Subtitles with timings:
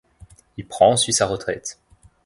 [0.57, 1.77] Il prend ensuite sa retraite.